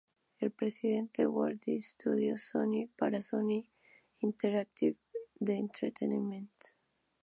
[0.37, 3.67] Es el presidente de Worldwide Studios de Sony para Sony
[4.21, 4.97] Interactive
[5.41, 6.49] Entertainment.